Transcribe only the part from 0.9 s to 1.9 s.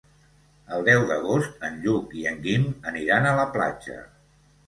d'agost en